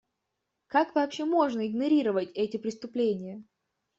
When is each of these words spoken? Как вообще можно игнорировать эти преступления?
Как 0.65 0.95
вообще 0.95 1.25
можно 1.25 1.67
игнорировать 1.67 2.31
эти 2.33 2.57
преступления? 2.57 3.43